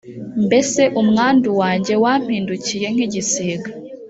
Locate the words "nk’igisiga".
2.93-3.69